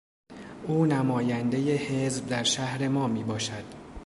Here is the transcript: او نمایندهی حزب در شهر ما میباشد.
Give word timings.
او 0.67 0.85
نمایندهی 0.85 1.71
حزب 1.75 2.27
در 2.27 2.43
شهر 2.43 2.87
ما 2.87 3.07
میباشد. 3.07 3.63